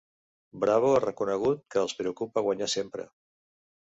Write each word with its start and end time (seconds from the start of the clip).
Bravo 0.61 0.87
ha 0.93 1.01
reconegut 1.03 1.61
que 1.75 1.79
els 1.83 1.95
preocupa 2.01 2.45
guanyar 2.47 2.71
sempre. 2.77 3.09